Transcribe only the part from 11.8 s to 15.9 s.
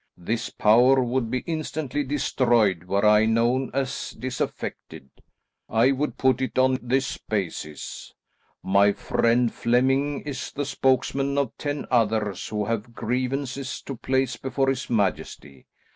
others who have grievances to place before his majesty.